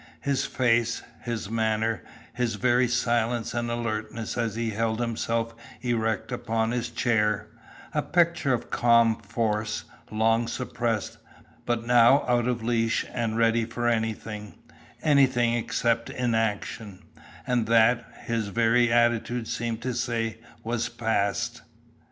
[0.21, 2.01] His face, his manner,
[2.33, 7.49] his very silence and alertness as he held himself erect upon his chair,
[7.93, 11.19] a picture of calm force, long suppressed,
[11.67, 14.55] but now out of leash and ready for anything
[15.03, 17.03] anything except inaction;
[17.45, 21.61] and that, his very attitude seemed to say was past.